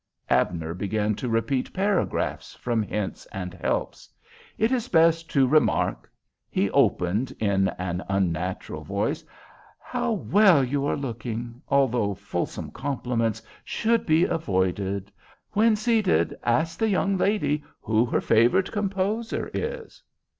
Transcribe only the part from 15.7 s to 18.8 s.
seated ask the young lady who her favorite